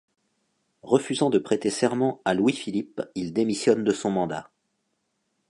[0.81, 4.49] Refusant de prêter serment à Louis-Philippe, il démissionne de son mandat.